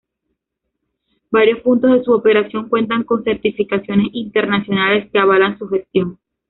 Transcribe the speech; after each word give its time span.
Varios 1.29 1.59
puntos 1.61 1.91
de 1.91 2.03
su 2.03 2.11
operación 2.11 2.69
cuentan 2.69 3.03
con 3.03 3.23
certificaciones 3.23 4.07
internacionales 4.13 5.07
que 5.13 5.19
avalan 5.19 5.59
su 5.59 5.67
gestión. 5.69 6.17